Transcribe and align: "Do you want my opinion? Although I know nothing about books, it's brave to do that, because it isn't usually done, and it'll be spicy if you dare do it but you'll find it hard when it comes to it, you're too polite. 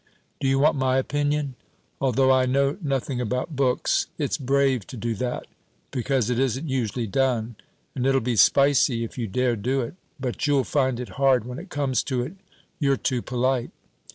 "Do 0.39 0.47
you 0.47 0.57
want 0.57 0.77
my 0.77 0.97
opinion? 0.97 1.53
Although 2.01 2.31
I 2.31 2.47
know 2.47 2.75
nothing 2.81 3.21
about 3.21 3.55
books, 3.55 4.07
it's 4.17 4.35
brave 4.35 4.87
to 4.87 4.97
do 4.97 5.13
that, 5.13 5.45
because 5.91 6.31
it 6.31 6.39
isn't 6.39 6.67
usually 6.67 7.05
done, 7.05 7.55
and 7.93 8.07
it'll 8.07 8.19
be 8.19 8.35
spicy 8.35 9.03
if 9.03 9.19
you 9.19 9.27
dare 9.27 9.55
do 9.55 9.81
it 9.81 9.93
but 10.19 10.47
you'll 10.47 10.63
find 10.63 10.99
it 10.99 11.09
hard 11.21 11.45
when 11.45 11.59
it 11.59 11.69
comes 11.69 12.01
to 12.05 12.23
it, 12.23 12.33
you're 12.79 12.97
too 12.97 13.21
polite. 13.21 13.69